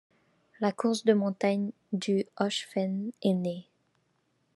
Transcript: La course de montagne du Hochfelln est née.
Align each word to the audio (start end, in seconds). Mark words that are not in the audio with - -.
La 0.61 0.71
course 0.71 1.03
de 1.05 1.13
montagne 1.13 1.69
du 1.93 2.25
Hochfelln 2.39 3.11
est 3.21 3.33
née. 3.35 3.67